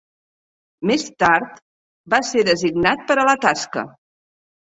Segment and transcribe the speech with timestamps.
[0.91, 1.59] Més tard
[2.15, 3.87] va ser designat per a la tasca.